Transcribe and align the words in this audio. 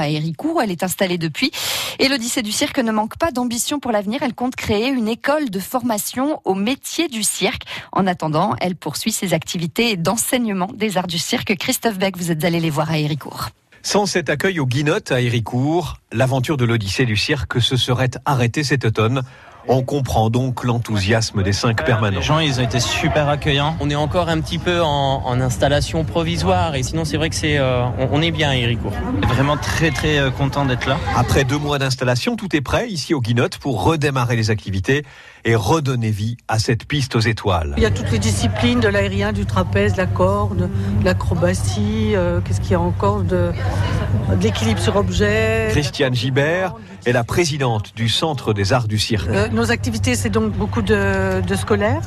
à 0.00 0.08
Héricourt. 0.08 0.60
Elle 0.62 0.70
est 0.70 0.82
installée 0.82 1.18
depuis. 1.18 1.50
Et 1.98 2.08
l'Odyssée 2.08 2.42
du 2.42 2.52
cirque 2.52 2.78
ne 2.78 2.92
manque 2.92 3.16
pas 3.16 3.30
d'ambition 3.30 3.80
pour 3.80 3.92
l'avenir. 3.92 4.22
Elle 4.22 4.34
compte 4.34 4.56
créer 4.56 4.88
une 4.88 5.08
école 5.08 5.50
de 5.50 5.60
formation 5.60 6.40
au 6.44 6.54
métier 6.54 7.08
du 7.08 7.22
cirque. 7.22 7.62
En 7.92 8.06
attendant, 8.06 8.54
elle 8.60 8.76
poursuit 8.76 9.12
ses 9.12 9.34
activités 9.34 9.96
d'enseignement 9.96 10.70
des 10.74 10.96
arts 10.96 11.06
du 11.06 11.18
cirque. 11.18 11.56
Christophe 11.56 11.98
Beck, 11.98 12.16
vous 12.16 12.30
êtes 12.30 12.44
allé 12.44 12.60
les 12.60 12.70
voir 12.70 12.90
à 12.90 12.98
Héricourt. 12.98 13.50
Sans 13.82 14.06
cet 14.06 14.30
accueil 14.30 14.60
au 14.60 14.66
Guinottes 14.66 15.12
à 15.12 15.20
Héricourt, 15.20 15.98
l'aventure 16.10 16.56
de 16.56 16.64
l'Odyssée 16.64 17.04
du 17.04 17.16
cirque 17.16 17.60
se 17.60 17.76
serait 17.76 18.12
arrêtée 18.24 18.64
cet 18.64 18.86
automne. 18.86 19.22
On 19.66 19.82
comprend 19.82 20.28
donc 20.28 20.62
l'enthousiasme 20.62 21.42
des 21.42 21.54
cinq 21.54 21.84
permanents. 21.86 22.18
Les 22.18 22.22
gens, 22.22 22.38
ils 22.38 22.60
ont 22.60 22.62
été 22.62 22.80
super 22.80 23.30
accueillants. 23.30 23.76
On 23.80 23.88
est 23.88 23.94
encore 23.94 24.28
un 24.28 24.40
petit 24.40 24.58
peu 24.58 24.82
en, 24.82 25.40
installation 25.40 26.04
provisoire 26.04 26.74
et 26.74 26.82
sinon 26.82 27.04
c'est 27.04 27.16
vrai 27.16 27.28
que 27.28 27.34
c'est, 27.34 27.58
euh, 27.58 27.84
on, 28.12 28.22
est 28.22 28.30
bien 28.30 28.50
à 28.50 28.56
Héricourt. 28.56 28.92
Vraiment 29.26 29.56
très 29.56 29.90
très 29.90 30.18
euh, 30.18 30.30
content 30.30 30.64
d'être 30.64 30.86
là. 30.86 30.96
Après 31.16 31.44
deux 31.44 31.58
mois 31.58 31.78
d'installation, 31.78 32.36
tout 32.36 32.54
est 32.54 32.60
prêt 32.60 32.88
ici 32.88 33.14
au 33.14 33.20
Guinottes 33.20 33.58
pour 33.58 33.82
redémarrer 33.82 34.36
les 34.36 34.50
activités 34.50 35.04
et 35.44 35.54
redonner 35.54 36.10
vie 36.10 36.36
à 36.46 36.58
cette 36.58 36.86
piste 36.86 37.16
aux 37.16 37.20
étoiles. 37.20 37.74
Il 37.76 37.82
y 37.82 37.86
a 37.86 37.90
toutes 37.90 38.10
les 38.10 38.18
disciplines 38.18 38.80
de 38.80 38.88
l'aérien, 38.88 39.32
du 39.32 39.44
trapèze, 39.44 39.94
de 39.94 39.98
la 39.98 40.06
corde, 40.06 40.70
de 41.00 41.04
l'acrobatie, 41.04 42.14
euh, 42.14 42.40
qu'est-ce 42.44 42.60
qu'il 42.60 42.72
y 42.72 42.76
a 42.76 42.80
encore 42.80 43.22
de, 43.22 43.50
de 44.30 44.42
l'équilibre 44.42 44.80
sur 44.80 44.96
objet. 44.96 45.68
Christiane 45.70 46.14
Gibert 46.14 46.74
est 47.06 47.12
la 47.12 47.24
présidente 47.24 47.92
du 47.94 48.08
Centre 48.08 48.52
des 48.52 48.72
Arts 48.72 48.88
du 48.88 48.98
Cirque. 48.98 49.28
Euh, 49.28 49.48
nos 49.54 49.70
activités, 49.70 50.16
c'est 50.16 50.30
donc 50.30 50.52
beaucoup 50.52 50.82
de, 50.82 51.42
scolaires. 51.54 52.02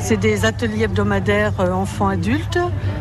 C'est 0.00 0.16
des 0.16 0.44
ateliers 0.44 0.84
hebdomadaires 0.84 1.54
euh, 1.58 1.72
enfants-adultes, 1.72 2.58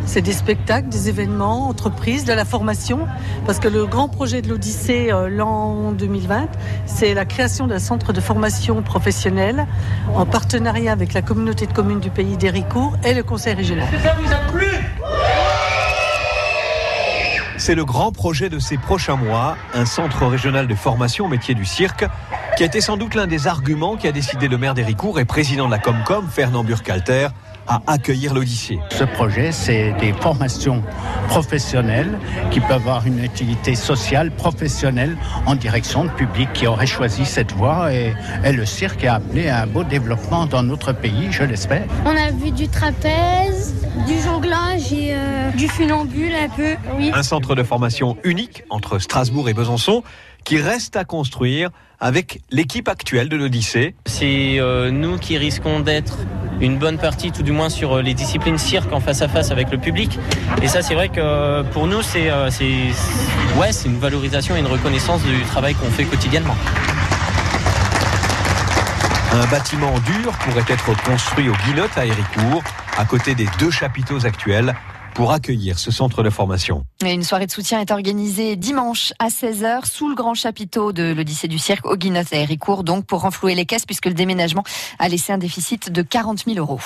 c'est 0.08 0.23
des 0.23 0.34
spectacles, 0.34 0.90
des 0.90 1.10
événements, 1.10 1.68
entreprises, 1.68 2.26
de 2.26 2.34
la 2.34 2.44
formation. 2.44 3.08
Parce 3.46 3.60
que 3.60 3.68
le 3.68 3.86
grand 3.86 4.08
projet 4.08 4.42
de 4.42 4.50
l'Odyssée 4.50 5.12
euh, 5.12 5.30
l'an 5.30 5.92
2020, 5.92 6.48
c'est 6.88 7.14
la 7.14 7.26
création 7.26 7.68
d'un 7.68 7.78
centre 7.78 8.14
de 8.14 8.22
formation 8.22 8.81
professionnelle 8.81 9.67
en 10.16 10.26
partenariat 10.26 10.92
avec 10.92 11.14
la 11.14 11.22
communauté 11.22 11.67
de 11.67 11.73
communes 11.73 12.00
du 12.00 12.09
pays 12.09 12.36
d'Héricourt 12.36 12.98
et 13.04 13.14
le 13.14 13.22
conseil 13.22 13.54
régional. 13.54 13.88
C'est 17.68 17.76
le 17.76 17.84
grand 17.84 18.14
projet 18.14 18.48
de 18.48 18.60
ces 18.60 18.78
prochains 18.78 19.18
mois, 19.18 19.58
un 19.73 19.86
centre 19.86 20.26
régional 20.26 20.68
de 20.68 20.73
formation 20.73 21.26
au 21.26 21.28
métier 21.28 21.54
du 21.54 21.66
cirque, 21.66 22.06
qui 22.56 22.64
a 22.64 22.66
été 22.66 22.80
sans 22.80 22.96
doute 22.96 23.14
l'un 23.14 23.28
des 23.28 23.46
arguments 23.46 23.98
qui 23.98 24.08
a 24.08 24.14
décidé 24.14 24.48
le 24.48 24.58
maire 24.58 24.73
d'Héricourt 24.73 25.20
et 25.20 25.26
président 25.26 25.66
de 25.66 25.72
la 25.72 25.78
Comcom, 25.78 26.30
Fernand 26.30 26.64
Burkhalter, 26.64 27.28
à 27.68 27.82
accueillir 27.88 28.34
l'Odyssée. 28.34 28.80
Ce 28.92 29.04
projet, 29.04 29.52
c'est 29.52 29.94
des 30.00 30.14
formations 30.14 30.82
professionnelles 31.28 32.18
qui 32.52 32.60
peuvent 32.60 32.72
avoir 32.72 33.06
une 33.06 33.23
utilité 33.23 33.76
sociale, 33.76 34.32
professionnelle, 34.32 35.18
en 35.46 35.56
direction 35.56 36.06
de 36.06 36.10
public 36.10 36.50
qui 36.54 36.68
aurait 36.68 36.88
choisi 36.88 37.26
cette 37.26 37.52
voie 37.52 37.94
et, 37.94 38.14
le 38.58 38.66
cirque 38.66 39.04
est 39.04 39.08
appelé 39.08 39.50
à 39.50 39.64
un 39.64 39.68
beau 39.68 39.84
développement 39.84 40.45
dans 40.45 40.64
notre 40.64 40.94
pays, 40.94 41.28
je 41.32 41.44
l'espère. 41.44 41.86
On 42.06 42.16
a 42.16 42.32
vu 42.32 42.52
du 42.52 42.68
trapèze, 42.68 43.76
du 44.08 44.20
jonglage 44.20 44.92
et 44.94 45.14
euh, 45.14 45.52
du 45.52 45.68
funambule 45.68 46.34
un 46.34 46.50
peu. 46.50 46.76
Oui. 46.98 47.12
Un 47.14 47.23
centre 47.23 47.54
de 47.54 47.64
formation 47.64 48.18
unique 48.23 48.64
entre 48.70 49.00
Strasbourg 49.00 49.50
et 49.50 49.54
Besançon 49.54 50.04
qui 50.44 50.58
reste 50.58 50.95
à 50.95 51.04
construire 51.04 51.70
avec 52.00 52.42
l'équipe 52.52 52.88
actuelle 52.88 53.28
de 53.28 53.36
l'Odyssée. 53.36 53.95
C'est 54.06 54.60
euh, 54.60 54.92
nous 54.92 55.18
qui 55.18 55.38
risquons 55.38 55.82
d'être 55.82 56.20
une 56.61 56.77
bonne 56.77 56.97
partie, 56.97 57.31
tout 57.31 57.44
du 57.44 57.52
moins 57.52 57.69
sur 57.69 57.97
euh, 57.97 58.02
les 58.02 58.13
disciplines 58.13 58.58
cirque 58.58 58.91
en 58.91 59.00
face 59.00 59.22
à 59.22 59.27
face 59.27 59.52
avec 59.52 59.72
le 59.72 59.77
public. 59.77 60.17
Et 60.61 60.67
ça, 60.67 60.81
c'est 60.81 60.95
vrai 60.95 61.09
que 61.09 61.19
euh, 61.19 61.64
pour 61.64 61.88
nous, 61.88 62.02
c'est 62.02 62.31
ouais, 63.58 63.72
c'est 63.72 63.88
une 63.88 63.99
valorisation 63.99 64.55
et 64.55 64.59
une 64.59 64.67
reconnaissance 64.67 65.22
du 65.23 65.41
travail 65.44 65.75
qu'on 65.75 65.89
fait 65.89 66.05
quotidiennement. 66.05 66.55
Un 69.33 69.45
bâtiment 69.47 69.94
dur 69.99 70.31
pourrait 70.39 70.66
être 70.67 71.03
construit 71.03 71.49
au 71.49 71.53
Guinotte 71.66 71.97
à 71.97 72.05
Héricourt, 72.05 72.64
à 72.98 73.05
côté 73.05 73.36
des 73.36 73.48
deux 73.59 73.71
chapiteaux 73.71 74.26
actuels 74.26 74.73
pour 75.17 75.32
accueillir 75.32 75.80
ce 75.80 75.89
centre 75.89 76.22
de 76.22 76.30
formation. 76.30 76.83
une 77.04 77.23
soirée 77.23 77.48
de 77.48 77.52
soutien 77.52 77.82
est 77.82 77.89
organisée 77.89 78.55
dimanche 78.55 79.14
à 79.17 79.30
16h 79.30 79.88
sous 79.88 80.10
le 80.10 80.14
grand 80.14 80.36
chapiteau 80.36 80.92
de 80.92 81.11
l'Odyssée 81.11 81.48
du 81.48 81.58
cirque 81.58 81.88
au 81.88 81.98
Guinotte 81.98 82.32
à 82.33 82.36
Héricourt, 82.36 82.83
donc 82.83 83.08
pour 83.08 83.22
renflouer 83.22 83.56
les 83.56 83.66
caisses 83.66 83.88
puisque 83.88 84.06
le 84.06 84.14
déménagement 84.14 84.64
a 85.00 85.10
laissé 85.10 85.33
un 85.33 85.39
déficit 85.39 85.92
de 85.92 86.04
40 86.04 86.44
000 86.45 86.60
euros. 86.60 86.80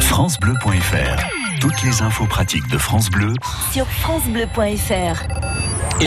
FranceBleu.fr 0.00 1.22
Toutes 1.62 1.82
les 1.82 2.02
infos 2.02 2.26
pratiques 2.26 2.68
de 2.68 2.76
France 2.76 3.08
Bleu 3.08 3.32
sur 3.72 3.86
FranceBleu.fr 3.86 5.77